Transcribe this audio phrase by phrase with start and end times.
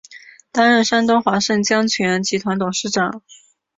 [0.51, 3.21] 担任山东华盛江泉集团董事长。